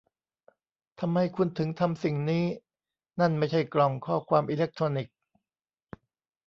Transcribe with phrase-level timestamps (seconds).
[0.99, 2.43] ทำไมคุณถึงทำสิ่งนี้
[3.19, 5.15] นั่นไม่ใช่กล่องข้อความอิเล็กทรอนิกส์